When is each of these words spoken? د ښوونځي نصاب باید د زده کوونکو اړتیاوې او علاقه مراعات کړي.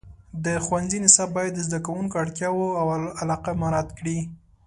د 0.45 0.47
ښوونځي 0.65 0.99
نصاب 1.05 1.29
باید 1.37 1.53
د 1.55 1.59
زده 1.67 1.79
کوونکو 1.85 2.15
اړتیاوې 2.23 2.67
او 2.81 2.87
علاقه 3.21 3.51
مراعات 3.61 3.89
کړي. 3.99 4.17